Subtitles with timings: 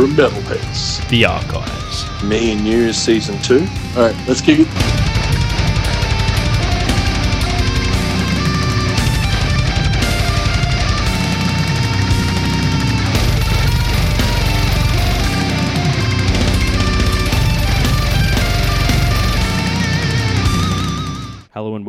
[0.00, 1.06] Canberra Metalheads.
[1.10, 2.22] The Archives.
[2.22, 3.66] Me and You Season 2.
[3.96, 5.09] Alright, let's kick it.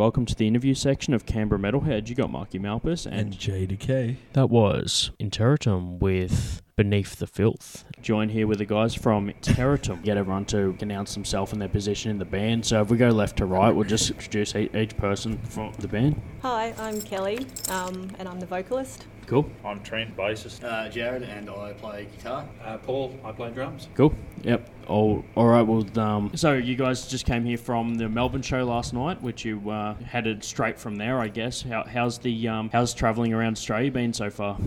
[0.02, 2.10] Welcome to the interview section of Canberra Metalhead.
[2.10, 4.16] You got Marky Malpus and, And JDK.
[4.34, 7.86] that was Interritum with Beneath the Filth.
[8.02, 10.02] Joined here with the guys from Interritum.
[10.02, 12.66] Get everyone to announce themselves and their position in the band.
[12.66, 16.20] So if we go left to right, we'll just introduce each person from the band.
[16.42, 19.06] Hi, I'm Kelly, um, and I'm the vocalist.
[19.32, 20.62] Cool, I'm Trent, bassist.
[20.62, 22.46] Uh, Jared and I play guitar.
[22.62, 23.88] Uh, Paul, I play drums.
[23.96, 24.14] cool.
[24.44, 24.70] Yep.
[24.90, 25.62] All, all right.
[25.62, 29.46] Well, um, so you guys just came here from the Melbourne show last night, which
[29.46, 31.62] you uh, headed straight from there, I guess.
[31.62, 34.58] How, how's the um, how's travelling around Australia been so far?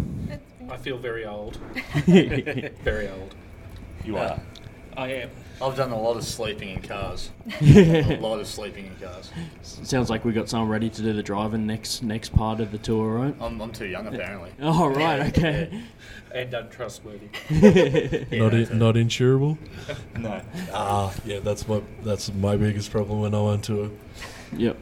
[0.70, 1.58] I feel very old.
[2.06, 3.34] very old.
[4.02, 4.40] You are.
[4.96, 5.30] I am.
[5.62, 7.30] I've done a lot of sleeping in cars.
[7.60, 9.30] a lot of sleeping in cars.
[9.62, 12.78] Sounds like we got someone ready to do the driving next next part of the
[12.78, 13.34] tour, right?
[13.40, 14.50] I'm, I'm too young apparently.
[14.60, 15.82] Oh right, okay.
[16.34, 17.28] And untrustworthy.
[18.32, 19.56] not in, not insurable.
[20.18, 20.40] No.
[20.72, 23.96] Ah, yeah, that's my that's my biggest problem when I went to.
[24.56, 24.76] Yep.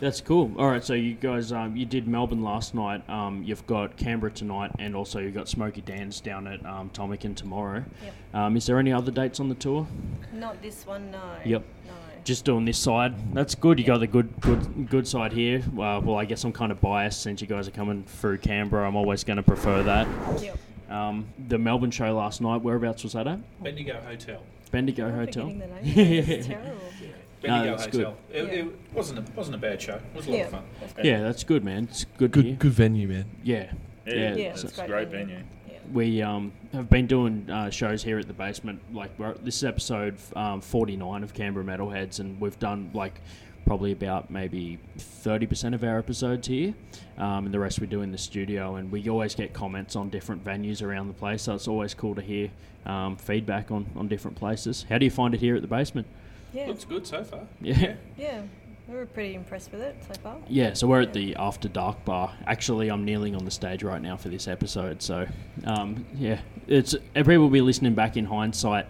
[0.00, 0.50] That's cool.
[0.58, 3.06] All right, so you guys, um, you did Melbourne last night.
[3.08, 7.36] Um, you've got Canberra tonight, and also you've got Smoky Dan's down at um, Tomakin
[7.36, 7.84] tomorrow.
[8.02, 8.14] Yep.
[8.32, 9.86] Um, is there any other dates on the tour?
[10.32, 11.20] Not this one, no.
[11.44, 11.62] Yep.
[11.86, 11.92] No.
[12.24, 13.14] Just doing this side.
[13.34, 13.78] That's good.
[13.78, 15.62] You got the good, good, good side here.
[15.72, 18.86] Uh, well, I guess I'm kind of biased since you guys are coming through Canberra.
[18.86, 20.08] I'm always going to prefer that.
[20.42, 20.58] Yep.
[20.90, 22.62] Um, the Melbourne show last night.
[22.62, 23.38] Whereabouts was that at?
[23.62, 24.42] Bendigo Hotel.
[24.70, 25.48] Bendigo I'm Hotel.
[25.48, 26.24] forgetting the name.
[26.28, 26.78] It's terrible.
[27.42, 28.16] Bendigo that's Hotel.
[28.32, 28.50] It, Yeah.
[28.60, 29.94] it wasn't a, wasn't a bad show.
[29.96, 30.44] It was a lot Yeah.
[30.44, 30.62] of fun.
[30.80, 31.04] That's.
[31.04, 31.84] Yeah, that's good, man.
[31.84, 32.32] It's good.
[32.32, 33.24] Good good venue, man.
[33.42, 33.72] Yeah.
[34.06, 35.26] Yeah, Yeah, Yeah, it's it's a great great venue.
[35.36, 35.44] venue.
[35.68, 35.78] Yeah.
[35.92, 38.80] We um, have been doing uh, shows here at the basement.
[38.92, 43.20] Like we're, this is episode um, 49 of Canberra Metalheads, and we've done like
[43.66, 46.74] probably about maybe 30% of our episodes here,
[47.18, 48.76] um, and the rest we do in the studio.
[48.76, 52.14] And we always get comments on different venues around the place, so it's always cool
[52.14, 52.50] to hear
[52.86, 54.86] um, feedback on, on different places.
[54.88, 56.06] How do you find it here at the basement?
[56.52, 56.66] Yeah.
[56.66, 57.40] Looks good so far.
[57.60, 57.94] Yeah.
[58.16, 58.42] yeah.
[58.88, 60.36] We were pretty impressed with it so far.
[60.48, 62.34] Yeah, so we're at the After Dark bar.
[62.46, 65.00] Actually, I'm kneeling on the stage right now for this episode.
[65.00, 65.28] So,
[65.64, 68.86] um, yeah, it's people will be listening back in hindsight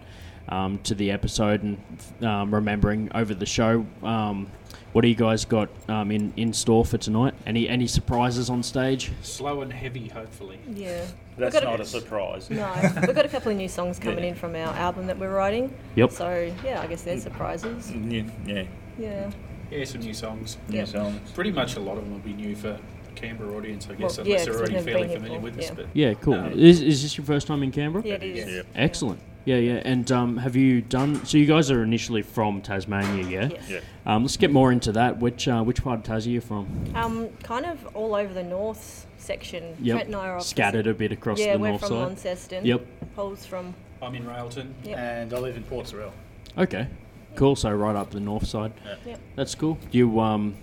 [0.49, 1.77] um, to the episode and
[2.25, 3.85] um, remembering over the show.
[4.03, 4.49] Um,
[4.93, 7.33] what do you guys got um, in in store for tonight?
[7.45, 9.11] Any any surprises on stage?
[9.21, 10.59] Slow and heavy, hopefully.
[10.73, 11.05] Yeah.
[11.37, 12.49] That's not a, a surprise.
[12.49, 12.69] No,
[13.07, 14.31] we've got a couple of new songs coming Yeah.
[14.31, 15.73] in from our album that we're writing.
[15.95, 16.11] Yep.
[16.11, 17.89] So, yeah, I guess they're surprises.
[17.89, 18.63] New, yeah,
[18.99, 19.31] Yeah.
[19.71, 20.57] Yeah, some new songs.
[20.67, 20.85] new Yeah.
[20.85, 21.31] songs.
[21.31, 22.77] Pretty much a lot of them will be new for
[23.15, 25.65] Canberra audience, I guess, Well, yeah, unless they're already we've fairly familiar before, with us.
[25.65, 25.73] yeah.
[25.73, 26.33] But Yeah, cool.
[26.33, 28.03] Um, is, is this your first time in Canberra?
[28.05, 28.53] Yeah, it is.
[28.55, 28.65] Yep.
[28.75, 29.19] Excellent.
[29.45, 29.81] Yeah, yeah.
[29.83, 31.25] And um, have you done?
[31.25, 33.49] So you guys are initially from Tasmania, yeah?
[33.51, 33.69] Yes.
[33.69, 33.79] Yeah.
[34.05, 35.19] Um, let's get more into that.
[35.19, 36.67] Which uh, which part of Tassie are you from?
[36.95, 39.75] Um, kind of all over the north section.
[39.81, 39.95] Yep.
[39.95, 41.95] Trent and I are off the Scattered a bit across Yeah, the we're from side.
[41.95, 42.65] Launceston.
[42.65, 42.85] Yep.
[43.15, 43.73] Paul's from.
[44.01, 44.73] I'm in Railton.
[44.83, 44.97] Yep.
[44.97, 46.11] And I live in Port Sorell.
[46.57, 46.87] Okay.
[47.35, 47.55] Cool.
[47.55, 48.73] So right up the north side.
[49.05, 49.19] Yep.
[49.35, 49.77] That's cool.
[49.91, 50.55] You um,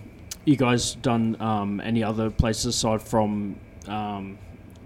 [0.45, 3.57] you guys done um any other places aside from
[3.87, 4.37] um,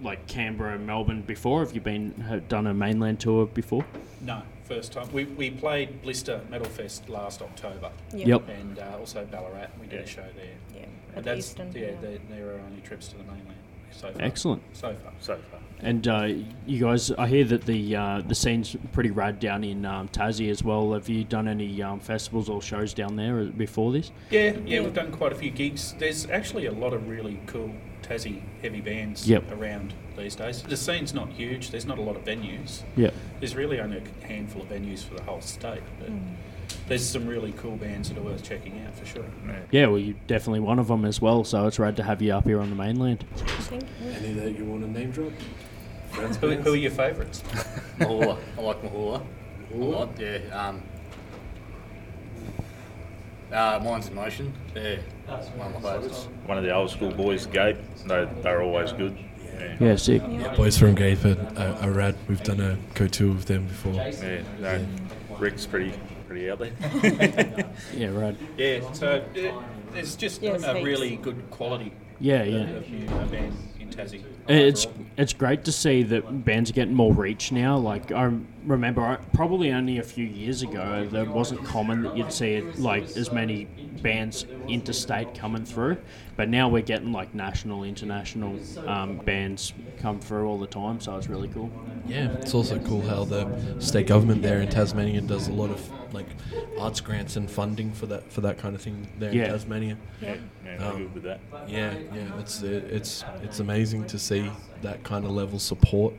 [0.04, 1.62] like Canberra, and Melbourne before?
[1.62, 3.86] Have you been have done a mainland tour before?
[4.22, 5.12] No, first time.
[5.12, 7.92] We, we played Blister Metal Fest last October.
[8.14, 8.28] Yep.
[8.28, 8.50] Yep.
[8.50, 9.68] And uh, also Ballarat.
[9.80, 10.46] We did a show there.
[10.76, 10.86] Yeah.
[11.10, 11.72] And At that's, Eastern.
[11.74, 13.58] yeah, they, they're our only trips to the mainland
[13.92, 14.22] so far.
[14.22, 14.64] Excellent.
[14.74, 15.14] So far.
[15.20, 15.60] So far.
[15.80, 16.30] And uh,
[16.66, 20.50] you guys, I hear that the uh, the scene's pretty rad down in um, Tassie
[20.50, 20.94] as well.
[20.94, 24.12] Have you done any um, festivals or shows down there before this?
[24.30, 25.94] Yeah, yeah, we've done quite a few gigs.
[26.00, 27.72] There's actually a lot of really cool
[28.04, 29.52] Tassie heavy bands Yep.
[29.52, 30.62] around these days.
[30.62, 31.72] The scene's not huge.
[31.72, 32.84] There's not a lot of venues.
[32.96, 33.12] Yeah.
[33.40, 36.36] There's really only a handful of venues for the whole state, but Mm.
[36.88, 39.26] there's some really cool bands that are worth checking out for sure.
[39.72, 41.44] Yeah, well, you're definitely one of them as well.
[41.44, 43.26] So it's rad to have you up here on the mainland.
[43.36, 44.10] Thank you.
[44.12, 45.32] Any that you want to name drop?
[46.42, 47.42] Who, who are your favourites?
[48.00, 48.38] Mahula.
[48.58, 49.24] I like Mahula.
[49.74, 50.38] A lot, yeah.
[50.52, 50.84] Um,
[53.54, 54.54] uh, Minds in Motion.
[54.74, 55.00] They're
[55.56, 56.28] one of my favourites.
[56.46, 57.78] One of the old school boys, Gabe.
[58.08, 59.18] They they're always good.
[59.54, 59.78] Yeah.
[59.80, 60.22] Yeah, sick.
[60.28, 62.16] Yeah, boys from Gape are, are, are rad.
[62.28, 63.94] We've done a co tour with them before.
[63.94, 64.42] Yeah.
[64.60, 64.86] no,
[65.38, 65.94] Rick's pretty
[66.28, 66.72] pretty out there.
[67.94, 68.36] Yeah, right.
[68.58, 69.64] Yeah, so uh,
[69.94, 70.86] there's just Yes, a heaps.
[70.86, 72.62] really good quality Yeah, yeah.
[72.70, 74.24] of new uh, band in Tassie.
[74.48, 77.78] It's it's great to see that bands are getting more reach now.
[77.78, 78.32] Like I
[78.66, 83.04] remember probably only a few years ago that wasn't common that you'd see it, like
[83.16, 83.66] as many
[84.02, 85.98] bands interstate coming through,
[86.36, 91.16] but now we're getting like national, international um, bands come through all the time, so
[91.16, 91.70] it's really cool.
[92.08, 93.48] Yeah, it's also cool how the
[93.80, 96.28] state government there in Tasmania does a lot of like
[96.80, 99.46] arts grants and funding for that for that kind of thing there Yeah.
[99.46, 99.98] in Tasmania.
[100.22, 100.36] Yeah,
[100.66, 101.40] yeah Um, good with that.
[101.68, 104.33] Yeah, yeah, it's it, it's it's amazing to see
[104.82, 106.14] that kind of level support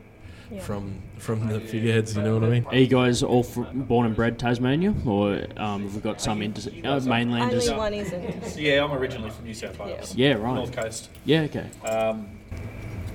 [0.51, 0.59] Yeah.
[0.61, 2.15] from from the figureheads.
[2.15, 2.65] You know what I mean?
[2.67, 6.41] Are you guys all fr- born and bred Tasmania, or um, have we got some
[6.41, 7.67] inter- uh, mainlanders?
[7.69, 8.57] Only one isn't.
[8.57, 10.15] Yeah, I'm originally from New South Wales.
[10.15, 10.55] Yeah, right.
[10.55, 11.09] North Coast.
[11.25, 11.67] Yeah, okay.
[11.87, 12.27] Um,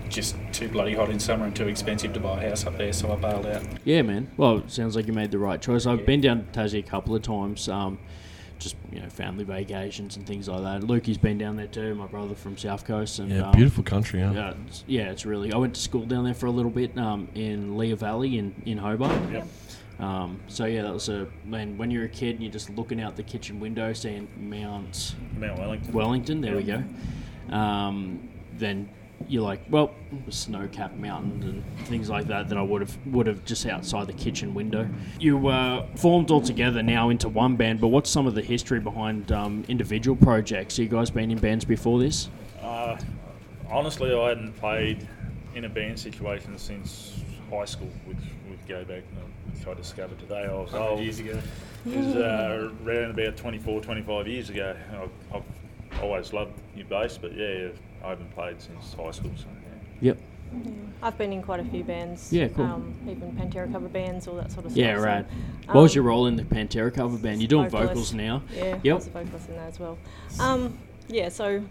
[0.08, 2.93] just too bloody hot in summer and too expensive to buy a house up there,
[2.93, 3.62] so I bailed out.
[3.85, 4.29] Yeah, man.
[4.37, 5.87] Well, it sounds like you made the right choice.
[5.87, 7.99] I've been down to Tassie a couple of times, um,
[8.60, 10.86] just you know, family vacations and things like that.
[10.86, 11.94] Lukey's been down there too.
[11.94, 14.20] My brother from South Coast, and Yeah, um, beautiful country.
[14.20, 14.32] Huh?
[14.32, 15.52] Yeah, it's, yeah, it's really.
[15.52, 18.54] I went to school down there for a little bit um, in Lenah Valley in
[18.66, 19.32] in Hobart.
[19.32, 19.48] Yep.
[19.98, 21.76] Um, so yeah, that was a man.
[21.76, 25.58] When you're a kid and you're just looking out the kitchen window, seeing Mount Mount
[25.58, 25.92] Wellington.
[25.92, 26.40] Wellington.
[26.40, 26.82] There we go.
[27.54, 28.88] Um, then
[29.28, 29.94] you're like, well,
[30.28, 34.12] snow-capped mountains and things like that that I would have would have just outside the
[34.12, 34.88] kitchen window.
[35.19, 38.81] You uh, formed all together now into one band, but what's some of the history
[38.81, 40.78] behind um, individual projects?
[40.78, 42.28] You guys been in bands before this?
[42.61, 42.99] Uh,
[43.70, 45.06] honestly, I hadn't played
[45.55, 48.19] in a band situation since high school, which
[48.49, 49.02] would go back,
[49.52, 50.44] which I discovered today.
[50.44, 51.00] I was old.
[51.00, 51.38] years ago.
[51.87, 54.76] It was uh, around about 24, 25 years ago.
[54.93, 57.69] I've, I've always loved your bass, but yeah,
[58.05, 59.31] I haven't played since high school.
[59.37, 59.47] So,
[60.00, 60.12] yeah.
[60.12, 60.19] Yep.
[61.02, 62.32] I've been in quite a few bands.
[62.32, 62.64] Yeah, cool.
[62.64, 65.00] Um, even Pantera cover bands, all that sort of Yeah, stuff.
[65.00, 65.26] so, right.
[65.75, 67.41] what was um, your role in the Pantera cover band?
[67.41, 67.88] You're doing vocalist.
[67.93, 68.43] vocals now.
[68.55, 68.97] Yeah, I Yep.
[68.97, 69.99] was a vocalist in that as well.
[70.41, 70.76] Um,
[71.08, 71.62] yeah, so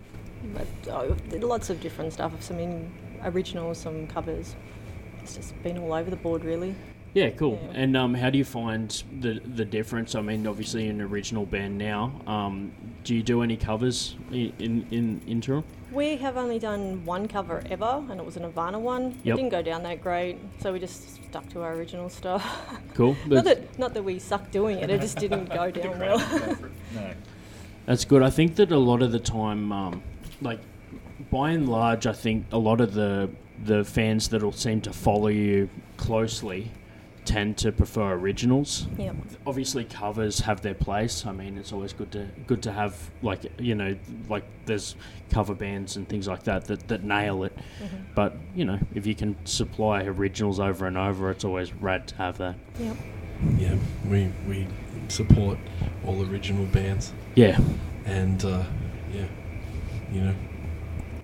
[0.54, 1.16] but, oh,
[1.46, 2.32] lots of different stuff.
[2.42, 2.90] Some in
[3.24, 4.56] originals, some covers.
[5.22, 6.74] It's just been all over the board, really.
[7.14, 7.60] Yeah, cool.
[7.64, 7.82] Yeah.
[7.82, 8.90] And um, how do you find
[9.20, 10.16] the the difference?
[10.16, 12.22] I mean, obviously, an original band now.
[12.28, 12.72] Um,
[13.04, 15.64] do you do any covers in in, in Interritum?
[15.92, 19.20] We have only done one cover ever, and it was a Nirvana one.
[19.24, 19.34] Yep.
[19.34, 22.44] It didn't go down that great, so we just stuck to our original stuff.
[22.96, 23.16] Cool.
[23.28, 26.20] not That's, that not that we sucked doing it, it just didn't go down well.
[26.94, 27.14] No.
[27.86, 28.22] that's good.
[28.22, 30.04] I think that a lot of the time, um,
[30.42, 30.60] like
[31.32, 33.30] by and large, I think a lot of the
[33.64, 36.72] the fans that'll seem to follow you closely
[37.30, 38.88] tend to prefer originals.
[38.98, 39.16] yep.
[39.46, 41.28] obviously covers have their place.
[41.28, 43.96] I mean, it's always good to good to have like you know
[44.28, 44.96] like there's
[45.30, 47.56] cover bands and things like that that, that nail it.
[48.16, 52.16] But you know, if you can supply originals over and over, it's always rad to
[52.16, 52.56] have that.
[52.80, 52.98] Yep.
[53.60, 53.76] Yeah,
[54.10, 54.68] we we
[55.08, 55.60] support
[56.06, 57.60] all original bands, Yeah,
[58.06, 58.64] and uh,
[59.14, 59.28] yeah,
[60.12, 60.36] you know,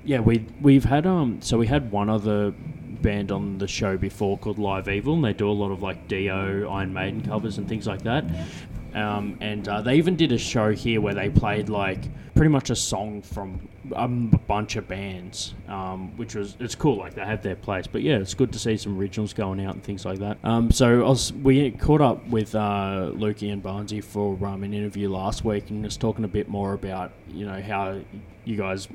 [0.05, 0.19] yeah.
[0.19, 2.53] We we've had um so we had one other
[3.01, 6.07] band on the show before called Live Evil, and they do a lot of like
[6.07, 8.25] Dio, Iron Maiden covers and things like that.
[8.95, 11.99] Um, and uh, they even did a show here where they played like
[12.33, 16.97] pretty much a song from a bunch of bands, um, which was it's cool.
[16.97, 19.73] Like they have their place, but yeah, it's good to see some originals going out
[19.73, 20.37] and things like that.
[20.45, 25.09] Um, so was, we caught up with uh, Lukey and Barnsey for um, an interview
[25.09, 27.99] last week, and just talking a bit more about you know how
[28.45, 28.87] you guys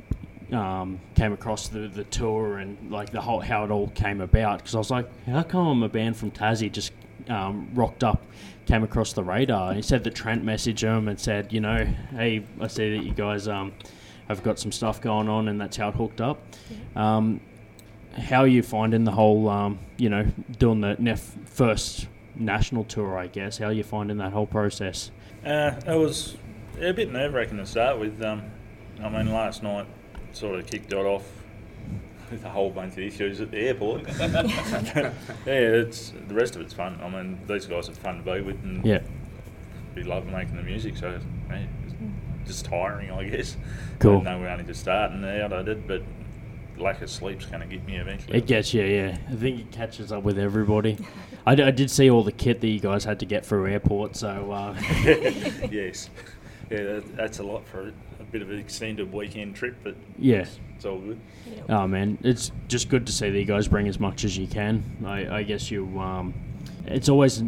[0.53, 4.59] um, came across the, the tour and like the whole how it all came about
[4.59, 6.93] because I was like, how come a band from Tassie just
[7.29, 8.25] um, rocked up,
[8.67, 9.69] came across the radar?
[9.69, 13.05] And he said that Trent messaged him and said, you know, hey, I see that
[13.05, 13.73] you guys um,
[14.29, 16.41] have got some stuff going on, and that's how it hooked up.
[16.97, 17.41] Um,
[18.17, 20.27] how are you finding the whole, um, you know,
[20.59, 23.17] doing the nef- first national tour?
[23.17, 25.11] I guess how are you finding that whole process?
[25.45, 26.37] Uh, it was
[26.81, 28.21] a bit nerve wracking to start with.
[28.23, 28.43] Um,
[29.01, 29.87] I mean, last night
[30.37, 31.25] sort of kicked it off
[32.31, 34.07] with a whole bunch of issues at the airport.
[34.19, 35.13] yeah,
[35.47, 36.99] it's the rest of it's fun.
[37.03, 39.01] I mean, these guys are fun to be with, and Yeah,
[39.95, 40.97] we love making the music.
[40.97, 41.19] So
[41.49, 41.95] yeah, it's
[42.47, 43.57] just tiring, I guess.
[43.99, 44.21] Cool.
[44.21, 45.53] I know we're only just starting out.
[45.53, 46.03] I did, but
[46.79, 48.39] lack of sleep's going to get me eventually.
[48.39, 49.19] It gets you, yeah.
[49.29, 50.97] I think it catches up with everybody.
[51.47, 53.67] I, d- I did see all the kit that you guys had to get through
[53.67, 54.75] airport, so uh,
[55.71, 56.11] yes.
[56.71, 57.93] Yeah, that, that's a lot for a
[58.31, 60.47] bit of an extended weekend trip, but yeah.
[60.77, 61.21] it's all good.
[61.69, 64.47] Oh man, it's just good to see that you guys bring as much as you
[64.47, 64.83] can.
[65.05, 66.35] I, I guess you, um,
[66.87, 67.43] it's always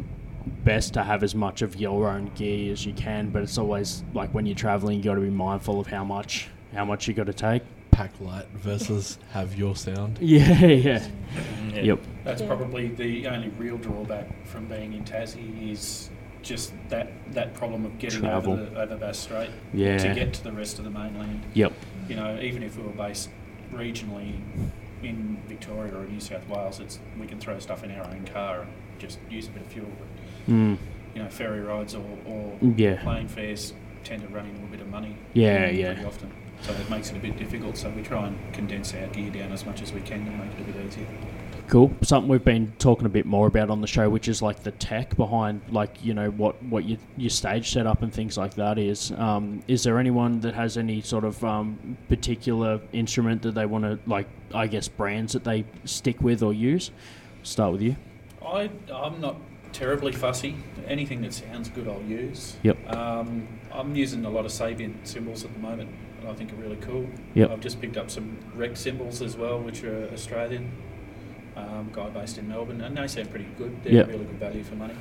[0.65, 4.03] best to have as much of your own gear as you can, but it's always
[4.13, 7.15] like when you're traveling, you got to be mindful of how much how much you
[7.15, 7.63] got to take.
[7.91, 10.19] pack light versus have your sound.
[10.21, 11.07] Yeah, yeah.
[11.73, 11.81] Yeah.
[11.81, 12.01] Yep.
[12.25, 16.11] That's probably the only real drawback from being in Tassie is
[16.43, 18.53] just that, that problem of getting Travel.
[18.55, 19.97] over the over Bass Strait Yeah.
[19.99, 21.43] to get to the rest of the mainland.
[21.55, 21.73] Yep.
[22.09, 23.31] You know, even if we were based
[23.73, 24.35] regionally
[25.03, 28.63] in Victoria or New South Wales, it's we can throw stuff in our own car
[28.63, 29.89] and just use a bit of fuel.
[29.99, 30.77] But, Mm.
[31.15, 33.01] you know, ferry rides or, or Yeah.
[33.03, 35.17] plane fares tend to run into a bit of money.
[35.35, 36.05] Yeah, pretty yeah.
[36.05, 36.31] often.
[36.63, 37.77] So it makes it a bit difficult.
[37.77, 40.51] So we try and condense our gear down as much as we can to make
[40.59, 41.07] it a bit easier.
[41.69, 41.91] Cool.
[42.03, 44.73] Something we've been talking a bit more about on the show, which is like the
[44.73, 48.79] tech behind, like you know what what your your stage setup and things like that
[48.79, 49.13] is.
[49.13, 53.85] Um, is there anyone that has any sort of um, particular instrument that they want
[53.85, 54.27] to like?
[54.55, 56.91] I guess brands that they stick with or use.
[57.43, 57.97] Start with you.
[58.47, 59.37] I, I'm not
[59.73, 60.57] terribly fussy.
[60.87, 62.57] Anything that sounds good, I'll use.
[62.63, 62.93] Yep.
[62.93, 65.91] Um, I'm using a lot of Sabian cymbals at the moment,
[66.21, 67.09] and I think are really cool.
[67.35, 67.51] Yep.
[67.51, 70.71] I've just picked up some Rex cymbals as well, which are Australian.
[71.57, 73.77] Um, guy based in Melbourne, and they sound pretty good.
[73.85, 74.07] They're Yep.
[74.09, 74.95] really good value for money.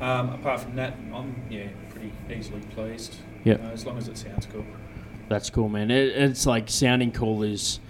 [0.00, 3.16] Um, apart from that, I'm yeah pretty easily pleased.
[3.44, 4.64] Yeah, You know, as long as it sounds cool.
[5.28, 5.90] That's cool, man.
[5.90, 7.80] It, it's like sounding cool is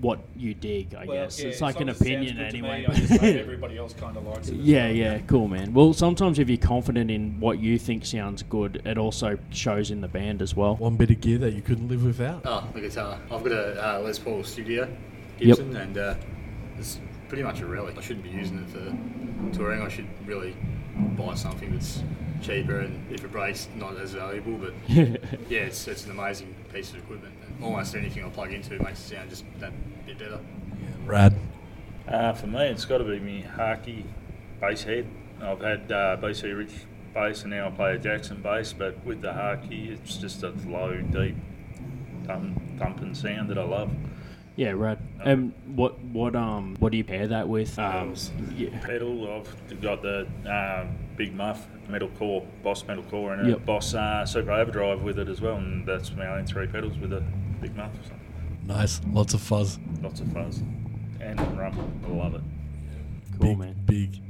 [0.00, 1.40] what you dig, I Well, guess.
[1.40, 2.80] yeah, it's like an as it opinion anyway.
[2.80, 4.56] me, I just hope everybody else kind of likes it.
[4.56, 4.94] Yeah, well.
[4.96, 5.72] yeah, cool, man.
[5.72, 10.00] Well, sometimes if you're confident in what you think sounds good, it also shows in
[10.00, 10.74] the band as well.
[10.76, 12.42] One bit of gear that you couldn't live without.
[12.44, 13.18] Oh, the guitar.
[13.30, 14.88] I've got a uh, Les Paul Studio
[15.38, 16.14] Gibson, and uh,
[16.82, 17.96] it's pretty much a relic.
[17.96, 19.82] I shouldn't be using it for touring.
[19.82, 20.56] I should really
[21.16, 22.02] buy something that's
[22.42, 24.58] cheaper and if it breaks, not as valuable.
[24.58, 27.34] But yeah, it's, it's an amazing piece of equipment.
[27.46, 29.72] And almost anything I plug into makes it sound just that
[30.04, 30.40] bit better.
[31.06, 31.34] Rad.
[32.08, 34.04] Uh, for me, it's got to be my Hartke
[34.60, 35.06] bass head.
[35.40, 36.72] I've had uh, BC Rich
[37.14, 40.50] bass and now I play a Jackson bass, but with the Hartke, it's just a
[40.66, 41.36] low, deep,
[42.26, 43.90] thump, thumping sound that I love.
[44.56, 44.98] Yeah, right.
[45.24, 47.78] Um, what what um what do you pair that with?
[47.78, 48.14] Um,
[48.54, 48.78] yeah.
[48.80, 53.56] Pedal, I've got the um, big muff metal core, Boss metal core, and Yep.
[53.56, 56.98] a Boss uh, Super Overdrive with it as well, and that's my own three pedals
[56.98, 57.22] with a
[57.60, 57.92] big muff.
[58.06, 58.12] So
[58.66, 59.00] Nice.
[59.12, 59.78] Lots of fuzz.
[60.02, 60.62] lots of fuzz
[61.20, 62.00] and rum.
[62.06, 62.40] I love it.
[63.40, 63.76] Cool, big, man.
[63.86, 64.20] Big.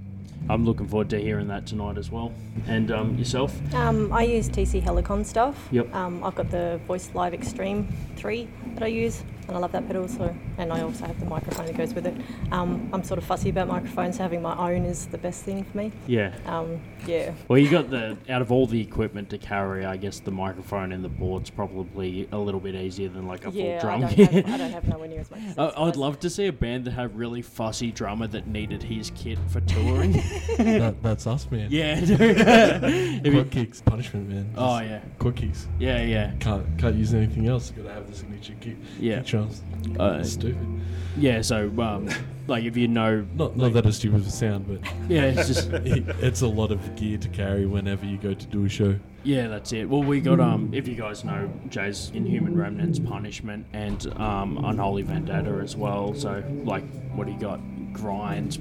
[0.49, 2.33] I'm looking forward to hearing that tonight as well.
[2.67, 3.57] And um, yourself?
[3.75, 5.69] Um, I use TC Helicon stuff.
[5.71, 5.95] Yep.
[5.95, 9.87] Um, I've got the Voice Live Extreme 3 that I use, and I love that
[9.87, 10.07] pedal.
[10.09, 12.15] So, and I also have the microphone that goes with it.
[12.51, 14.17] Um, I'm sort of fussy about microphones.
[14.17, 15.93] So having my own is the best thing for me.
[16.07, 16.35] Yeah.
[16.47, 17.33] Um, yeah.
[17.49, 20.93] Well, you got the out of all the equipment to carry, I guess the microphone
[20.93, 24.07] and the board's probably a little bit easier than like a yeah, full drum I
[24.07, 24.31] don't, kit.
[24.33, 25.41] have, I don't have nowhere near as much.
[25.59, 28.83] I- I would love to see a band that had really fussy drummer that needed
[28.83, 30.13] his kit for touring.
[30.59, 31.69] that, that's us, man.
[31.71, 32.21] yeah, dude.
[33.23, 34.53] If you- Quad kicks, punishment, man.
[34.57, 35.67] oh yeah, Quad kicks.
[35.79, 37.71] yeah, yeah, Can't can't use anything else.
[37.71, 38.77] Got to have the signature kick.
[38.99, 39.17] Yeah.
[39.23, 39.99] Kick drums.
[40.01, 40.81] Uh, stupid.
[41.17, 41.41] yeah.
[41.43, 42.09] So, um,
[42.47, 45.71] like, if you know, Not not that it's stupid for sound, but yeah, it's just
[45.73, 48.99] it's a lot of gear to carry whenever you go to do a show.
[49.25, 49.89] Yeah, that's it.
[49.89, 55.03] Well, we got um, if you guys know Jay's Inhuman Remnants, Punishment, and um, Unholy
[55.03, 56.13] Vendetta as well.
[56.15, 57.61] So, like, what do you got?
[57.93, 58.59] Grind,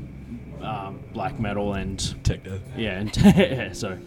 [0.62, 2.60] um, black metal, and Tech death.
[2.78, 3.98] yeah, and so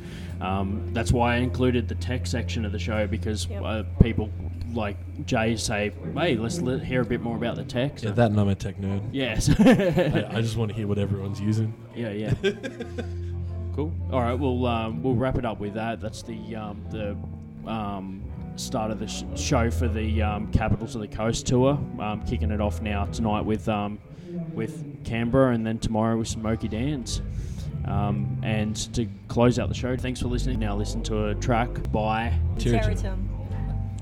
[0.40, 3.62] um, that's why I included the tech section of the show because Yep.
[3.64, 4.30] uh, people
[4.74, 8.14] like Jay say, "Hey, let's let, hear a bit more about the tech." So, Yeah,
[8.14, 9.02] that and I'm a tech nerd.
[9.12, 9.48] Yes.
[9.58, 11.74] I, I just want to hear what everyone's using.
[11.94, 12.34] Yeah, yeah.
[13.74, 13.92] cool.
[14.12, 16.00] All right, we'll um, we'll wrap it up with that.
[16.00, 17.16] That's the um, the
[17.70, 18.22] um,
[18.56, 21.72] start of the sh- show for the um, Capitals of the Coast tour.
[21.98, 23.98] Um, kicking it off now tonight with um,
[24.52, 27.22] with Canberra, and then tomorrow with Smoky Dan's.
[27.86, 30.58] Um, and to close out the show, thanks for listening.
[30.58, 32.94] Now listen to a track by Territory.
[32.94, 33.33] Territum.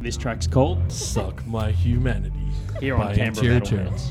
[0.03, 2.35] This track's called Suck my humanity.
[2.81, 4.11] here on By Canberra Metalheads.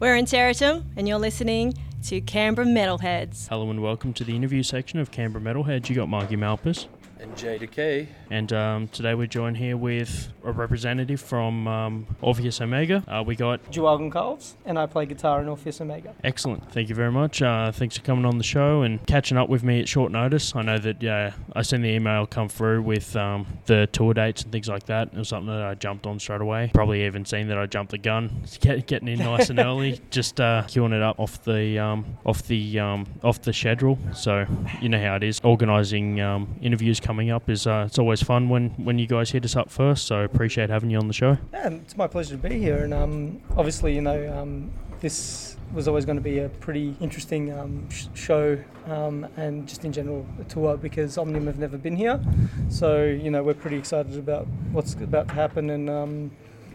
[0.00, 1.74] We're Interritum, and you're listening
[2.06, 3.46] to Canberra Metalheads.
[3.46, 5.88] Hello and welcome to the interview section of Canberra Metalheads.
[5.88, 6.88] You got Marky Malpas.
[7.20, 8.08] And J to K.
[8.30, 13.02] And um, today we're joined here with a representative from um, Orpheus Omega.
[13.08, 16.14] Uh, we got Jualgan Coles, and I play guitar in Orpheus Omega.
[16.22, 16.70] excellent.
[16.70, 17.42] Thank you very much.
[17.42, 20.54] Uh, thanks for coming on the show and catching up with me at short notice.
[20.54, 24.42] I know that uh, I sent the email come through with um, the tour dates
[24.42, 25.08] and things like that.
[25.08, 26.70] It was something that I jumped on straight away.
[26.72, 30.40] Probably even seen that I jumped the gun, Get, getting in nice and early, just
[30.40, 33.98] uh, queuing it up off the um, off the um, off the schedule.
[34.14, 34.46] So
[34.80, 35.40] you know how it is.
[35.42, 39.42] Organising um, interviews coming up is uh, it's always fun when when you guys hit
[39.42, 40.06] us up first.
[40.06, 41.38] So appreciate having you on the show.
[41.54, 45.88] Yeah, it's my pleasure to be here, and um, obviously, you know, um, this was
[45.88, 50.26] always going to be a pretty interesting um, sh- show, um, and just in general
[50.38, 52.20] a tour because Omnium have never been here,
[52.68, 56.30] so you know we're pretty excited about what's about to happen, and um,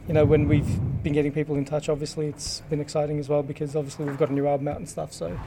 [0.08, 3.44] you know when we've been getting people in touch, obviously it's been exciting as well
[3.44, 5.40] because obviously we've got a new album out and stuff, so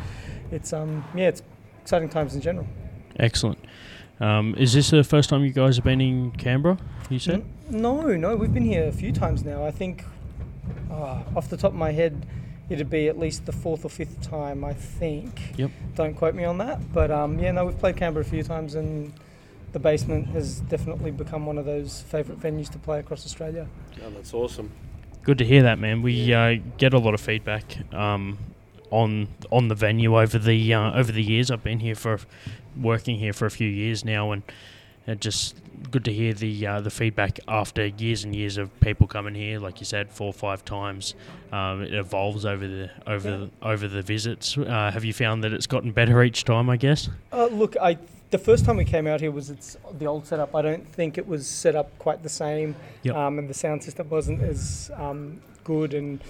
[0.52, 1.42] it's um, yeah, it's
[1.82, 2.68] exciting times in general.
[3.18, 3.58] Excellent.
[4.20, 6.78] Um, is this the first time you guys have been in Canberra?
[7.10, 7.34] You said.
[7.70, 9.64] N- No, no, we've been here a few times now.
[9.64, 10.04] I think,
[10.90, 12.24] uh, off the top of my head,
[12.70, 15.52] it'd be at least the fourth or fifth time, I think.
[15.58, 15.70] Yep.
[15.94, 18.74] Don't quote me on that, but um, yeah, no, we've played Canberra a few times,
[18.74, 19.12] and
[19.72, 23.66] the basement has definitely become one of those favourite venues to play across Australia.
[24.04, 24.70] Oh, that's awesome.
[25.22, 26.02] Good to hear that, man.
[26.02, 28.38] We uh, get a lot of feedback um,
[28.90, 31.50] on on the venue over the uh, over the years.
[31.50, 32.18] I've been here for
[32.80, 34.42] working here for a few years now, and
[35.06, 35.56] it just
[35.90, 39.58] good to hear the uh, the feedback after years and years of people coming here.
[39.58, 41.14] Like you said, four or five times.
[41.52, 43.36] Um, it evolves over the over Yeah.
[43.36, 44.56] the, over the visits.
[44.58, 46.68] Uh, have you found that it's gotten better each time?
[46.70, 47.08] I guess.
[47.32, 47.98] Uh, look, I
[48.30, 50.54] the first time we came out here was it's the old setup.
[50.54, 52.74] I don't think it was set up quite the same,
[53.04, 53.14] Yep.
[53.14, 56.20] um, and the sound system wasn't as um, good, and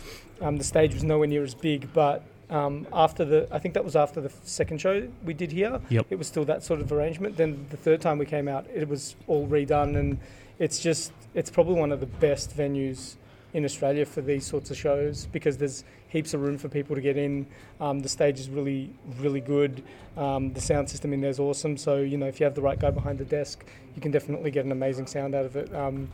[0.43, 1.89] um, the stage was nowhere near as big.
[1.95, 5.81] But um, after the, I think that was after the second show we did here.
[5.89, 6.07] Yep.
[6.11, 7.37] It was still that sort of arrangement.
[7.37, 10.19] Then the third time we came out, it was all redone, and
[10.59, 13.17] it's just it's probably one of the best venues
[13.53, 17.03] in Australia for these sorts of shows because there's heaps of room for people to
[17.03, 17.47] get in.
[17.81, 19.83] Um, the stage is really, really good.
[20.17, 21.77] Um, the sound system in there is awesome.
[21.77, 24.51] So, you know, if you have the right guy behind the desk, you can definitely
[24.51, 25.75] get an amazing sound out of it.
[25.75, 26.11] Um,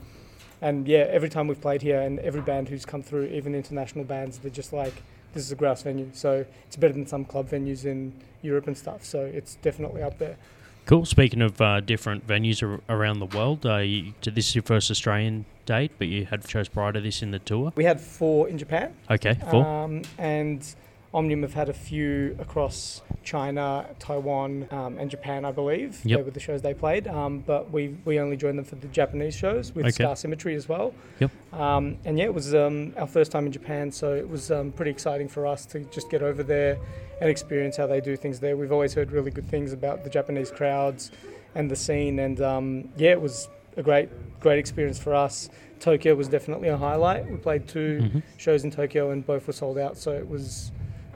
[0.61, 4.05] and yeah, every time we've played here and every band who's come through, even international
[4.05, 4.95] bands, they're just like,
[5.33, 6.09] this is a grass venue.
[6.13, 8.13] So it's better than some club venues in
[8.43, 9.05] Europe and stuff.
[9.05, 10.37] So it's definitely up there.
[10.85, 11.05] Cool.
[11.05, 14.91] Speaking of uh, different venues ar- around the world, uh, you, this is your first
[14.91, 17.73] Australian date, but you had shows prior to this in the tour.
[17.77, 18.93] We had four in Japan.
[19.09, 19.65] Okay, four.
[19.65, 20.75] Um, and
[21.15, 26.01] Omnium have had a few across China, Taiwan, um, and Japan, I believe.
[26.05, 26.19] Yep.
[26.19, 27.07] They were the shows they played.
[27.07, 29.93] Um, but we we only joined them for the Japanese shows with Okay.
[29.93, 30.95] Star Symmetry as well.
[31.21, 31.31] Yep.
[31.53, 34.73] Um, and yeah, it was um, our first time in Japan, so it was um,
[34.73, 36.79] pretty exciting for us to just get over there
[37.21, 38.57] and experience how they do things there.
[38.57, 41.11] We've always heard really good things about the Japanese crowds
[41.55, 44.09] and the scene, and um, yeah, it was a great
[44.41, 45.51] great experience for us.
[45.79, 47.31] Tokyo was definitely a highlight.
[47.31, 48.23] We played 2 Mhm.
[48.39, 50.73] shows in Tokyo and both were sold out, so it was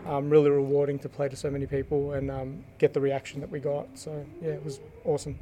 [0.06, 3.50] um, really rewarding to play to so many people and um, get the reaction that
[3.50, 3.86] we got.
[3.94, 5.38] So yeah, it was awesome.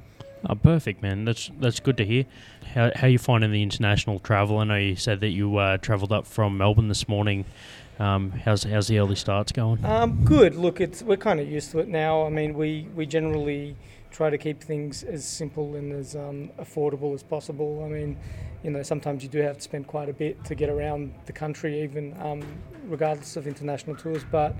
[0.48, 1.24] Oh, perfect, man.
[1.24, 2.26] That's that's good to hear.
[2.74, 4.58] How how you finding the international travel?
[4.58, 7.44] I know you said that you uh, travelled up from Melbourne this morning.
[7.98, 9.84] Um, how's how's the early starts going?
[9.84, 10.54] Um, good.
[10.54, 12.26] Look, it's we're kind of used to it now.
[12.26, 13.76] I mean, we we generally
[14.14, 17.82] try to keep things as simple and as um, affordable as possible.
[17.84, 18.16] I mean,
[18.62, 21.32] you know, sometimes you do have to spend quite a bit to get around the
[21.32, 22.40] country, even um,
[22.86, 24.22] regardless of international tours.
[24.30, 24.54] But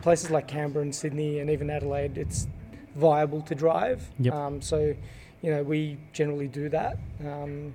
[0.00, 2.46] places like Canberra and Sydney and even Adelaide, it's
[2.94, 4.08] viable to drive.
[4.18, 4.32] Yep.
[4.32, 4.94] Um, so,
[5.42, 6.98] you know, we generally do that.
[7.20, 7.74] Um,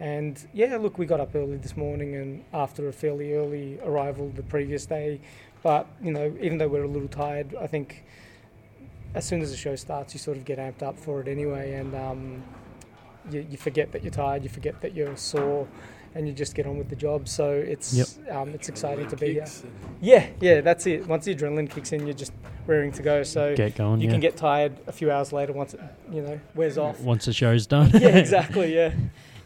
[0.00, 4.32] and yeah, look, we got up early this morning and after a fairly early arrival
[4.34, 5.20] the previous day.
[5.62, 8.04] But, you know, even though we're a little tired, I think
[9.16, 11.72] as soon as the show starts, you sort of get amped up for it anyway.
[11.72, 12.42] And um,
[13.30, 15.66] you, you forget that you're tired, you forget that you're sore,
[16.14, 17.26] and you just get on with the job.
[17.26, 19.46] So it's um, it's exciting to be here.
[20.02, 21.06] Yeah, yeah, that's it.
[21.06, 22.32] Once the adrenaline kicks in, you're just
[22.66, 23.22] raring to go.
[23.22, 24.00] So Get going.
[24.00, 24.12] you yeah.
[24.12, 25.80] can get tired a few hours later once it,
[26.12, 27.00] you know, wears off.
[27.00, 27.90] once the show's done.
[27.94, 28.74] yeah, exactly.
[28.74, 28.92] Yeah.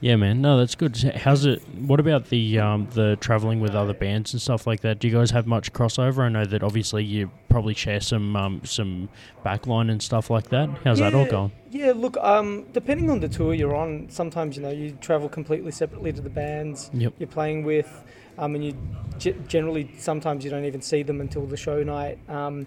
[0.02, 0.40] Yeah, man.
[0.40, 0.96] No, that's good.
[0.96, 1.60] How's it?
[1.76, 4.98] What about the um, the traveling with other bands and stuff like that?
[4.98, 6.20] Do you guys have much crossover?
[6.20, 9.10] I know that obviously you probably share some um, some
[9.44, 10.70] backline and stuff like that.
[10.84, 11.52] How's that all going?
[11.70, 15.70] Yeah, look, um, depending on the tour you're on, sometimes you know you travel completely
[15.70, 17.14] separately to the bands Yep.
[17.18, 18.02] you're playing with,
[18.38, 18.74] um, and you
[19.18, 22.66] g- generally sometimes you don't even see them until the show night, um,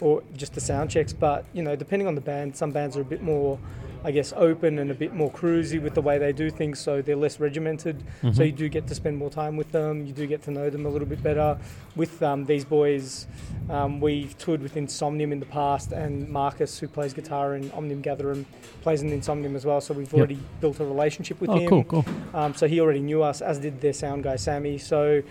[0.00, 1.12] or just the sound checks.
[1.12, 3.58] But you know, depending on the band, some bands are a bit more,
[4.04, 7.02] I guess, open and a bit more cruisy with the way they do things, so
[7.02, 8.02] they're less regimented.
[8.20, 8.46] So Mhm.
[8.46, 10.06] you do get to spend more time with them.
[10.06, 11.58] You do get to know them a little bit better.
[11.96, 13.26] With um, these boys,
[13.68, 18.02] um, we've toured with Insomnium in the past, and Marcus, who plays guitar in Omnium
[18.02, 18.44] Gatherum,
[18.82, 19.80] plays in Insomnium as well.
[19.80, 20.18] So we've Yep.
[20.18, 21.68] already built a relationship with Oh, him.
[21.68, 22.04] cool, cool.
[22.34, 24.78] Um, so he already knew us, as did their sound guy Sammy.
[24.78, 25.22] So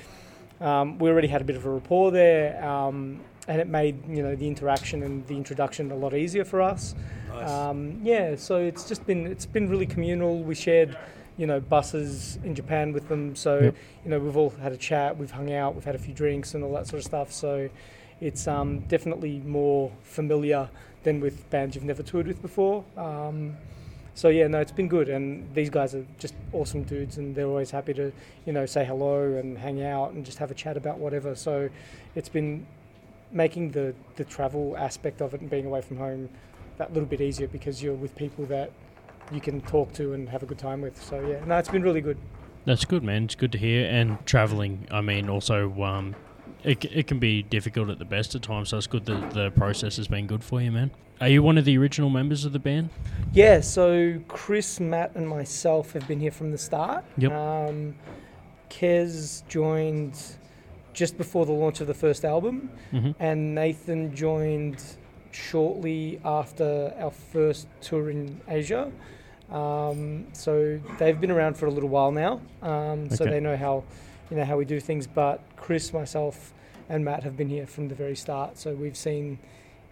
[0.60, 4.22] um, we already had a bit of a rapport there, um, and it made you
[4.24, 6.96] know the interaction and the introduction a lot easier for us.
[7.46, 10.44] Um, yeah, so it's just been it's been really communal.
[10.44, 10.98] We shared,
[11.38, 13.36] you know, buses in Japan with them.
[13.36, 13.76] So Yep.
[14.06, 16.54] you know we've all had a chat, we've hung out, we've had a few drinks
[16.54, 17.32] and all that sort of stuff.
[17.32, 17.70] So
[18.22, 20.70] it's um, definitely more familiar
[21.04, 22.84] than with bands you've never toured with before.
[22.98, 23.56] Um,
[24.16, 27.46] so yeah, no, it's been good, and these guys are just awesome dudes, and they're
[27.46, 28.12] always happy to,
[28.48, 31.36] you know, say hello and hang out and just have a chat about whatever.
[31.36, 31.70] So
[32.16, 32.66] it's been
[33.32, 36.30] making the the travel aspect of it and being away from home
[36.78, 38.72] that little bit easier because you're with people that
[39.32, 41.02] you can talk to and have a good time with.
[41.02, 42.18] So yeah, no, it's been really good.
[42.66, 43.26] That's good, man.
[43.26, 43.88] It's good to hear.
[43.90, 46.16] And traveling, I mean, also, um,
[46.64, 48.70] it, it can be difficult at the best of times.
[48.70, 50.92] So it's good that the process has been good for you, man.
[51.20, 52.90] Are you one of the original members of the band?
[53.34, 57.04] Yeah, so Chris, Matt, and myself have been here from the start.
[57.18, 57.32] Yep.
[57.32, 57.96] Um,
[58.70, 60.20] Kez joined
[60.94, 63.16] just before the launch of the first album, Mhm.
[63.20, 64.84] and Nathan joined
[65.32, 68.92] shortly after our first tour in Asia.
[69.52, 73.32] Um, so they've been around for a little while now, um, so Okay.
[73.36, 73.84] they know how
[74.30, 75.08] you know how we do things.
[75.08, 76.54] But Chris, myself,
[76.90, 79.40] and Matt have been here from the very start, so we've seen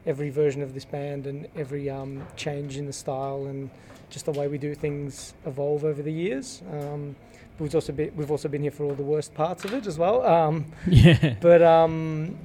[0.06, 3.70] every version of this band and every um, change in the style and
[4.10, 6.62] just the way we do things evolve over the years.
[6.72, 7.16] Um,
[7.58, 9.88] but we've also been, we've also been here for all the worst parts of it
[9.88, 10.24] as well.
[10.26, 11.36] Um, Yeah.
[11.42, 12.38] but um,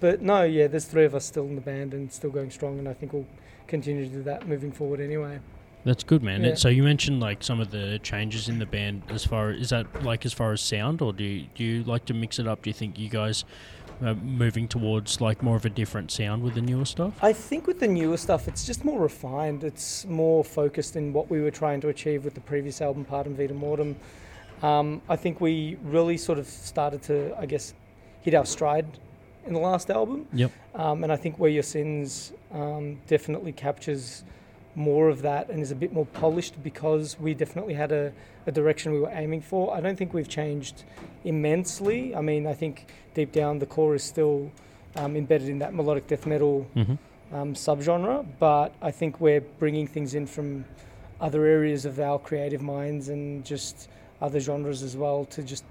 [0.00, 2.78] but no, yeah, there's three of us still in the band and still going strong,
[2.78, 3.26] and I think we'll
[3.66, 5.40] continue to do that moving forward anyway.
[5.84, 6.42] That's good, man.
[6.42, 6.54] Yeah.
[6.56, 9.04] So you mentioned like some of the changes in the band.
[9.08, 12.04] As far is that like as far as sound, or do you, do you like
[12.06, 12.62] to mix it up?
[12.62, 13.44] Do you think you guys
[14.02, 17.14] are moving towards like more of a different sound with the newer stuff?
[17.22, 19.62] I think with the newer stuff, it's just more refined.
[19.62, 23.36] It's more focused in what we were trying to achieve with the previous album, Partum
[23.36, 23.94] Vita Mortem.
[24.64, 27.74] Um, I think we really sort of started to, I guess,
[28.22, 28.86] hit our stride
[29.46, 30.26] in the last album.
[30.32, 30.50] Yep.
[30.74, 34.24] Um, and I think Where Your Sins um, definitely captures
[34.74, 38.12] more of that and is a bit more polished because we definitely had a,
[38.46, 39.74] a direction we were aiming for.
[39.74, 40.84] I don't think we've changed
[41.24, 42.14] immensely.
[42.14, 44.50] I mean, I think deep down the core is still
[44.96, 47.34] um, embedded in that melodic death metal Mm-hmm.
[47.34, 50.64] um, subgenre, but I think we're bringing things in from
[51.20, 53.88] other areas of our creative minds and just
[54.20, 55.64] other genres as well to just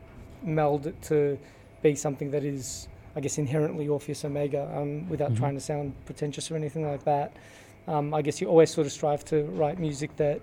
[0.43, 1.37] meld it to
[1.83, 5.37] be something that is, I guess, inherently Orpheus Omega um, without Mhm.
[5.37, 7.31] trying to sound pretentious or anything like that.
[7.87, 10.41] Um, I guess you always sort of strive to write music that,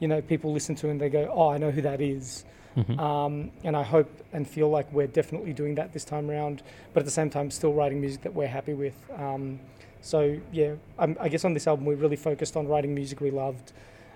[0.00, 2.44] you know, people listen to and they go, oh, I know who that is.
[2.76, 3.00] Mm-hmm.
[3.00, 7.00] Um, and I hope and feel like we're definitely doing that this time around, but
[7.00, 8.94] at the same time, still writing music that we're happy with.
[9.16, 9.58] Um,
[10.02, 13.30] so, yeah, i I guess on this album, we really focused on writing music we
[13.30, 13.72] loved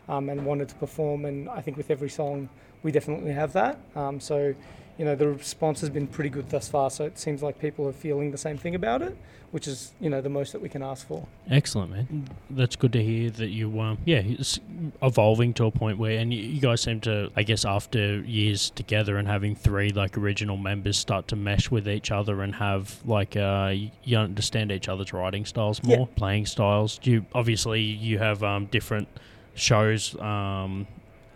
[0.08, 1.24] um, and wanted to perform.
[1.24, 2.48] And I think with every song,
[2.82, 3.78] we definitely have that.
[3.96, 4.54] Um, so,
[4.98, 6.90] you know, the response has been pretty good thus far.
[6.90, 9.16] So it seems like people are feeling the same thing about it,
[9.50, 11.26] which is, you know, the most that we can ask for.
[11.50, 12.28] Excellent, man.
[12.50, 14.60] That's good to hear that you, um, yeah, it's
[15.02, 18.70] evolving to a point where, and you, you guys seem to, I guess, after years
[18.70, 23.00] together and having three like original members start to mesh with each other and have
[23.04, 25.96] like, uh, you understand each other's writing styles Yeah.
[25.96, 26.98] more, playing styles.
[26.98, 29.08] Do you obviously you have um, different
[29.56, 30.86] shows um,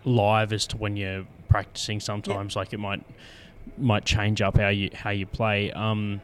[0.05, 1.99] live as to when you're practicing.
[1.99, 3.03] Sometimes, like it might
[3.77, 5.71] might change up how you how you play.
[5.71, 6.21] Um,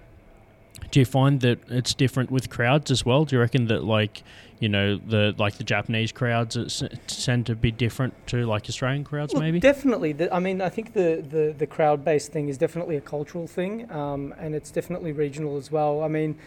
[0.91, 3.25] do you find that it's different with crowds as well?
[3.25, 4.23] Do you reckon that like
[4.59, 9.33] you know the like the Japanese crowds tend to be different to like Australian crowds
[9.33, 9.59] Look, maybe?
[9.59, 10.13] Definitely.
[10.13, 13.47] The, I mean, I think the, the, the crowd based thing is definitely a cultural
[13.47, 16.03] thing, um, and it's definitely regional as well.
[16.03, 16.37] I mean,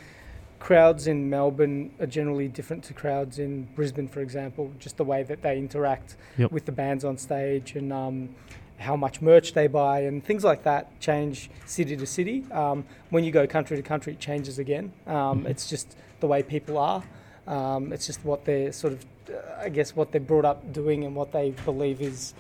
[0.59, 5.23] crowds in Melbourne are generally different to crowds in Brisbane, for example, just the way
[5.23, 6.53] that they interact Yep.
[6.53, 8.31] with the bands on stage and um,
[8.79, 12.45] how much merch they buy and things like that change city to city.
[12.53, 14.93] Um, when you go country to country, it changes again.
[15.07, 17.03] Um, it's just the way people are.
[17.47, 21.05] Um, it's just what they're sort of, uh, I guess, what they're brought up doing
[21.05, 22.35] and what they believe is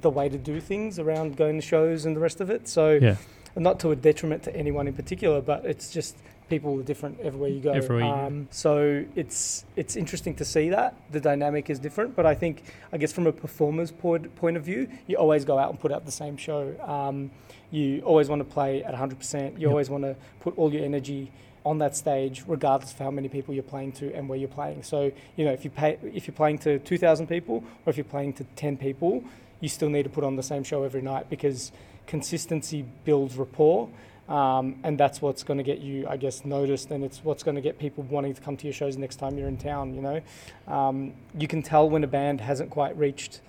[0.00, 2.68] the way to do things around going to shows and the rest of it.
[2.68, 3.16] So, Yeah.
[3.56, 6.16] not to a detriment to anyone in particular, but it's just
[6.52, 7.72] people are different everywhere you go.
[7.72, 12.14] Everywhere um, so it's it's interesting to see that the dynamic is different.
[12.14, 12.54] But I think
[12.92, 15.90] I guess from a performer's point point of view, you always go out and put
[15.92, 16.62] out the same show.
[16.96, 17.30] Um,
[17.70, 19.52] you always want to play at 100%.
[19.54, 19.70] You Yep.
[19.70, 21.22] always want to put all your energy
[21.64, 24.82] on that stage, regardless of how many people you're playing to and where you're playing.
[24.82, 28.12] So you know if you pay if you're playing to 2,000 people or if you're
[28.16, 29.24] playing to 10 people,
[29.62, 31.72] you still need to put on the same show every night because
[32.06, 33.88] consistency builds rapport.
[34.28, 37.56] Um, and that's what's going to get you, I guess, noticed, and it's what's going
[37.56, 39.94] to get people wanting to come to your shows next time you're in town.
[39.94, 40.20] You know,
[40.68, 43.40] um, you can tell when a band hasn't quite reached,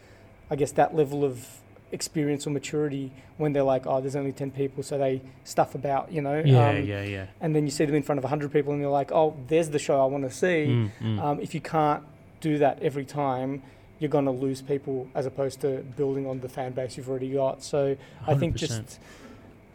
[0.50, 1.48] I guess, that level of
[1.92, 6.12] experience or maturity when they're like, oh, there's only ten people, so they stuff about.
[6.12, 7.26] You know, Yeah, Um, yeah, yeah.
[7.40, 9.70] and then you see them in front of 100 people and you're like, oh, there's
[9.70, 10.66] the show I want to see.
[10.68, 11.22] Mm, mm.
[11.24, 12.04] Um, if you can't
[12.42, 13.62] do that every time,
[14.00, 17.32] you're going to lose people as opposed to building on the fan base you've already
[17.32, 17.64] got.
[17.64, 17.96] So
[18.28, 19.00] I think just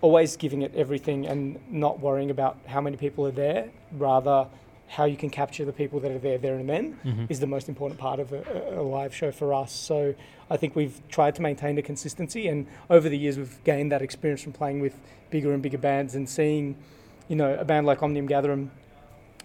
[0.00, 4.46] always giving it everything and not worrying about how many people are there, rather
[4.86, 7.26] how you can capture the people that are there there and then Mhm.
[7.30, 8.42] is the most important part of a,
[8.78, 9.70] a live show for us.
[9.72, 10.14] So
[10.50, 14.00] I think we've tried to maintain a consistency, and over the years we've gained that
[14.00, 14.96] experience from playing with
[15.30, 16.74] bigger and bigger bands and seeing,
[17.28, 18.70] you know, a band like Omnium Gatherum,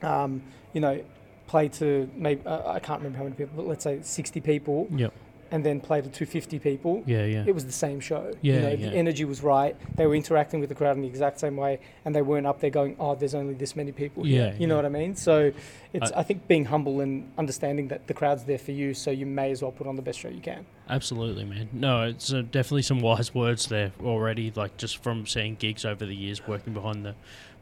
[0.01, 1.01] um, you know,
[1.47, 4.87] play to maybe uh, I can't remember how many people, but let's say 60 people,
[4.95, 5.13] Yep.
[5.53, 7.43] And then play to 250 people, Yeah, yeah.
[7.45, 8.33] it was the same show.
[8.41, 8.89] Yeah, you know, yeah.
[8.89, 9.75] the energy was right.
[9.95, 12.59] They were interacting with the crowd in the exact same way, and they weren't up
[12.59, 14.81] there going, "Oh, there's only this many people." here." Yeah, you know yeah.
[14.81, 15.15] what I mean.
[15.15, 15.51] So,
[15.93, 19.11] it's I- I, think being humble and understanding that the crowd's there for you, so
[19.11, 20.65] you may as well put on the best show you can.
[20.89, 21.69] Absolutely, man.
[21.71, 24.51] No, it's uh, definitely some wise words there already.
[24.55, 27.13] Like just from seeing gigs over the years, working behind the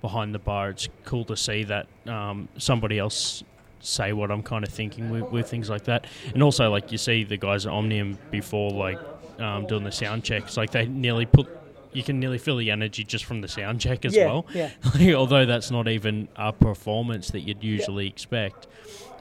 [0.01, 3.43] behind the bar, it's cool to see that um, somebody else
[3.81, 6.07] say what I'm kind of thinking with, with things like that.
[6.33, 8.99] And also, like you see the guys at Omnium before, like
[9.39, 11.47] um, doing the sound checks, like they nearly put.
[11.93, 14.45] You can nearly feel the energy just from the sound check as yeah, well.
[14.53, 14.71] yeah.
[15.13, 18.67] Although that's not even a performance that you'd usually expect.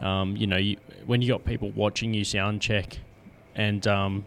[0.01, 2.99] Um, you know, you, when you got people watching you sound check
[3.57, 4.25] and um,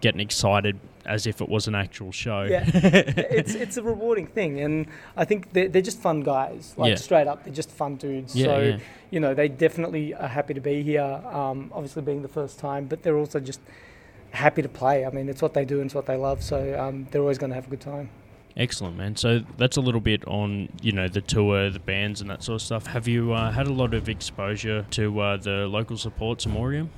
[0.00, 2.42] getting excited as if it was an actual show.
[2.42, 6.74] Yeah, it's it's a rewarding thing, and I think they're, they're just fun guys.
[6.76, 6.96] Like Yeah.
[6.96, 8.34] straight up, they're just fun dudes.
[8.34, 8.78] Yeah, so yeah.
[9.10, 11.02] you know, they definitely are happy to be here.
[11.02, 13.60] Um, obviously, being the first time, but they're also just
[14.32, 15.06] happy to play.
[15.06, 16.42] I mean, it's what they do and it's what they love.
[16.42, 18.10] So um, they're always going to have a good time.
[18.56, 19.16] Excellent, man.
[19.16, 22.56] So that's a little bit on you know the tour, the bands, and that sort
[22.56, 22.86] of stuff.
[22.86, 26.88] Have you uh, had a lot of exposure to uh, the local supports, Amorium?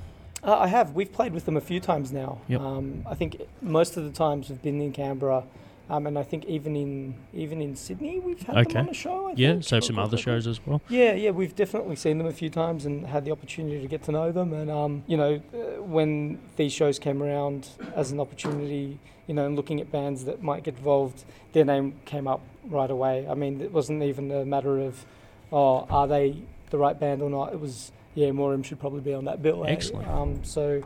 [0.43, 0.93] Uh, I have.
[0.93, 2.39] We've played with them a few times now.
[2.47, 2.61] Yep.
[2.61, 5.43] Um, I think most of the times we've been in Canberra,
[5.89, 8.73] um, and I think even in even in Sydney we've had Okay.
[8.73, 9.27] them on a show.
[9.27, 10.81] I Yeah, think, so some other shows as well.
[10.87, 14.03] Yeah, yeah, we've definitely seen them a few times and had the opportunity to get
[14.03, 14.53] to know them.
[14.53, 19.45] And um, you know, uh, when these shows came around as an opportunity, you know,
[19.45, 23.27] and looking at bands that might get involved, their name came up right away.
[23.27, 25.05] I mean, it wasn't even a matter of,
[25.51, 26.35] oh, are they
[26.69, 27.51] the right band or not?
[27.51, 29.65] It was, yeah, Morim should probably be on that bill.
[29.65, 29.69] eh?
[29.71, 30.07] Excellent.
[30.07, 30.81] Um, so.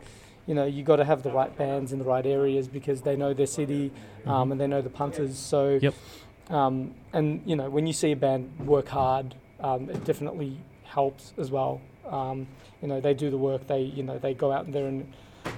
[0.46, 3.16] You know, you got to have the right bands in the right areas because they
[3.16, 3.90] know their city
[4.26, 5.38] um, and they know the punters.
[5.38, 5.84] So, Mm-hmm.
[5.86, 5.94] Yep.
[6.50, 11.32] um, and you know, when you see a band work hard, um, it definitely helps
[11.38, 11.80] as well.
[12.06, 12.46] Um,
[12.82, 13.66] you know, they do the work.
[13.66, 15.10] They, you know, they go out there and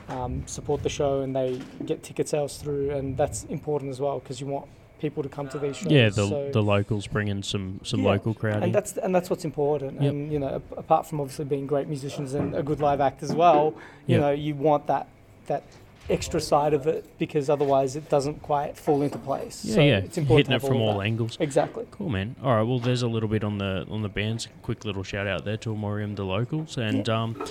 [0.09, 4.21] um, support the show, and they get ticket sales through, and that's important as well
[4.21, 4.69] because you want
[5.01, 5.93] people to come to these shows.
[5.93, 9.29] Yeah, the So- the locals bringing some some Yeah, local crowd and that's and that's
[9.31, 10.01] what's important.
[10.01, 10.11] Yep.
[10.11, 13.35] And you know, apart from obviously being great musicians and a good live act as
[13.35, 13.75] well,
[14.07, 14.21] you Yep.
[14.21, 15.07] know, you want that
[15.49, 15.63] that
[16.09, 19.65] extra side of it because otherwise it doesn't quite fall into place.
[19.65, 21.37] yeah, so yeah, it's important hitting it from all, all angles.
[21.41, 21.87] Exactly.
[21.91, 22.37] Cool, man.
[22.43, 22.63] All right.
[22.63, 24.49] Well, there's a little bit on the on the bands.
[24.63, 27.43] Quick little shout out there to Amorium, the locals, and um,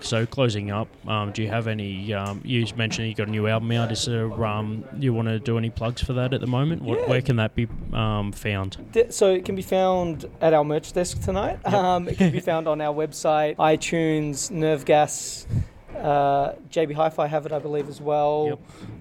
[0.00, 0.88] so closing up.
[1.06, 2.12] Um, do you have any?
[2.12, 3.90] Um, you mentioned you got a new album out.
[3.92, 4.30] Is there?
[4.44, 6.82] Um, you want to do any plugs for that at the moment?
[6.82, 7.06] What, Yeah.
[7.08, 8.76] Where can that be um, found?
[9.10, 11.58] So it can be found at our merch desk tonight.
[11.66, 15.46] Um, it can be found on our website, iTunes, Nerve Gas,
[15.98, 18.58] uh, JB Hi-Fi have it, I believe, as well.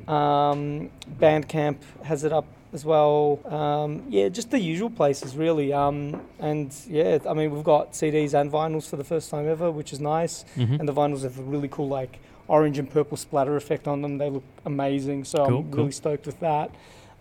[0.07, 3.39] Um, Bandcamp has it up as well.
[3.45, 5.73] Um, yeah, just the usual places, really.
[5.73, 9.71] Um, and yeah, I mean, we've got CDs and vinyls for the first time ever,
[9.71, 10.43] which is nice.
[10.57, 10.79] Mhm.
[10.79, 14.17] And the vinyls have a really cool, like, orange and purple splatter effect on them.
[14.17, 15.25] They look amazing.
[15.25, 15.77] So Cool, I'm cool.
[15.79, 16.71] really stoked with that.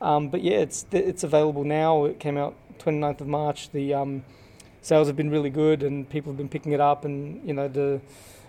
[0.01, 2.05] Um, but yeah, it's it's available now.
[2.05, 3.71] It came out 29th of March.
[3.71, 4.25] The um,
[4.83, 7.05] sales have been really good, and people have been picking it up.
[7.07, 8.01] And you know the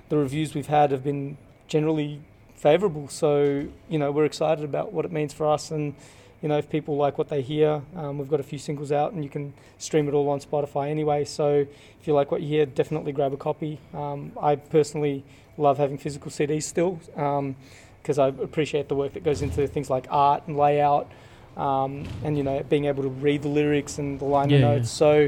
[0.10, 2.22] the reviews we've had have been generally
[2.56, 3.08] favourable.
[3.08, 5.72] So you know we're excited about what it means for us.
[5.72, 5.94] And
[6.42, 9.14] you know if people like what they hear, um, we've got a few singles out,
[9.14, 11.26] and you can stream it all on Spotify anyway.
[11.26, 11.66] So
[12.00, 13.80] if you like what you hear, definitely grab a copy.
[13.94, 15.24] Um, I personally
[15.58, 17.00] love having physical CDs still.
[17.16, 17.56] Um,
[18.02, 21.12] because I appreciate the work that goes into things like art and layout,
[21.58, 24.76] um, and you know being able to read the lyrics and the liner Yeah, yeah.
[24.76, 24.90] notes.
[24.92, 25.28] So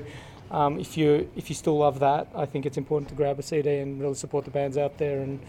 [0.52, 3.44] um, if you if you still love that, I think it's important to grab a
[3.44, 5.22] CD and really support the bands out there.
[5.22, 5.40] And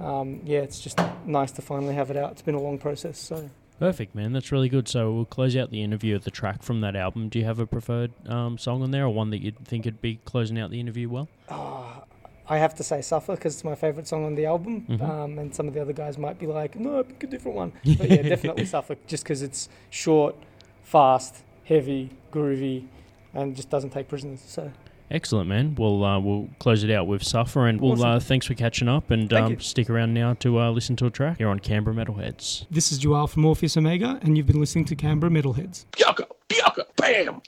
[0.00, 2.32] um, yeah, it's just nice to finally have it out.
[2.32, 3.18] It's been a long process.
[3.18, 4.32] So Perfect, man.
[4.32, 4.88] That's really good.
[4.88, 7.28] So we'll close out the interview with the track from that album.
[7.28, 10.00] Do you have a preferred um, song on there, or one that you'd think would
[10.00, 11.28] be closing out the interview well?
[11.48, 12.02] ah,
[12.48, 14.86] I have to say "Suffer" because it's my favorite song on the album.
[14.88, 15.00] Mhm.
[15.02, 17.72] Um, and some of the other guys might be like, "No, pick a different one."
[17.98, 20.36] But yeah, definitely "Suffer" just because it's short,
[20.82, 22.84] fast, heavy, groovy,
[23.34, 24.42] and just doesn't take prisoners.
[24.46, 24.70] So.
[25.10, 25.74] Excellent, man.
[25.74, 28.08] We'll uh, we'll close it out with Suffer, and we'll Awesome.
[28.08, 31.10] uh, thanks for catching up, and um, stick around now to uh, listen to a
[31.10, 32.66] track here on Canberra Metalheads.
[32.70, 35.84] This is Joel from Orpheus Omega, and you've been listening to Canberra Metalheads.
[35.96, 37.42] Bianca, Bianca, bam!